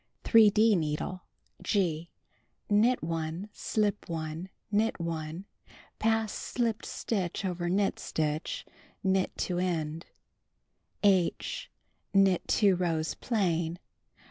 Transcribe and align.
3d 0.23 0.75
needle— 0.75 1.21
(G) 1.61 2.09
Knit 2.67 3.03
1, 3.03 3.49
slip 3.53 4.09
1, 4.09 4.49
knit 4.71 4.99
1, 4.99 5.45
pass 5.99 6.33
slipped 6.33 6.87
stitch 6.87 7.45
over 7.45 7.69
knit 7.69 7.99
stitch, 7.99 8.65
knit 9.03 9.37
to 9.37 9.59
end. 9.59 10.07
(H) 11.03 11.69
Knit 12.15 12.41
2 12.47 12.75
rows 12.75 13.13
plain. 13.13 13.77